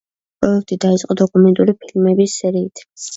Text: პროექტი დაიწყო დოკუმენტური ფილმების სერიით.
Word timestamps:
პროექტი 0.43 0.77
დაიწყო 0.85 1.17
დოკუმენტური 1.21 1.75
ფილმების 1.83 2.39
სერიით. 2.41 2.83